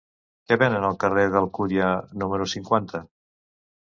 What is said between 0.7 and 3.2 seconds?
al carrer d'Alcúdia número cinquanta?